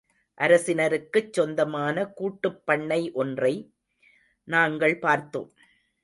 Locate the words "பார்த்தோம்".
4.99-5.51